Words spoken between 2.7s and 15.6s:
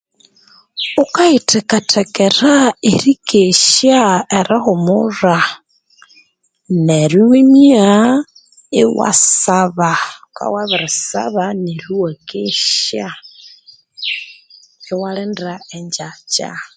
erikesya erihumulha, neryo iwimyaaa iwasaba, wukabya iwabiri saba neryo iwakesya. Iwalinda